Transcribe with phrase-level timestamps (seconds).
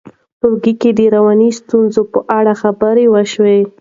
[0.39, 3.57] ټولګیو کې د رواني ستونزو په اړه خبرې وشي.